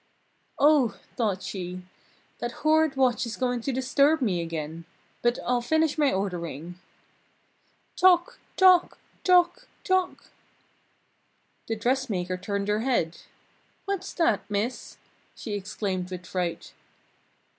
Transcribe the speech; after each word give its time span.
"Oh!" 0.57 0.97
thought 1.15 1.43
she, 1.43 1.83
"that 2.39 2.51
horrid 2.65 2.95
watch 2.95 3.27
is 3.27 3.37
going 3.37 3.61
to 3.61 3.71
disturb 3.71 4.19
me 4.19 4.41
again! 4.41 4.85
But 5.21 5.37
I'll 5.45 5.61
finish 5.61 5.95
my 5.95 6.11
ordering!" 6.11 6.79
"Toc! 7.95 8.39
Toc! 8.57 8.97
Toc! 9.23 9.67
Toc!" 9.83 10.31
The 11.67 11.75
dressmaker 11.75 12.37
turned 12.37 12.67
her 12.67 12.79
head. 12.79 13.19
"What's 13.85 14.11
that, 14.15 14.41
Miss?" 14.49 14.97
she 15.35 15.53
exclaimed 15.53 16.09
with 16.09 16.25
fright. 16.25 16.73